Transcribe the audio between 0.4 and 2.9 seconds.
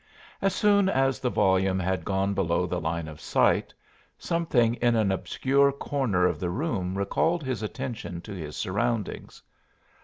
As soon as the volume had gone below the